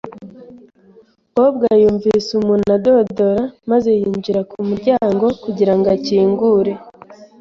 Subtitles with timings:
[1.35, 6.73] Kobwa yumvise umuntu adodora maze yinjira ku muryango kugira ngo akingure.